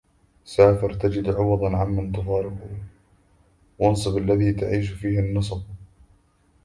سافر 0.45 0.93
تجد 0.93 1.29
عوضًـا 1.29 1.77
عمن 1.77 2.11
تفارقــه... 2.11 2.77
وانْصَبْ 3.79 4.13
فإن 4.19 4.25
لذيذ 4.25 4.63
العيش 4.63 4.89
في 4.91 5.19
النَّصب 5.19 5.61